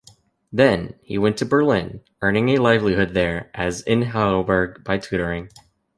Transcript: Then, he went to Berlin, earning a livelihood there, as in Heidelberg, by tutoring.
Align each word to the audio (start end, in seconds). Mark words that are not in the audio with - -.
Then, 0.51 0.95
he 1.03 1.19
went 1.19 1.37
to 1.37 1.45
Berlin, 1.45 2.01
earning 2.23 2.49
a 2.49 2.57
livelihood 2.57 3.13
there, 3.13 3.51
as 3.53 3.81
in 3.81 4.01
Heidelberg, 4.01 4.83
by 4.83 4.97
tutoring. 4.97 5.49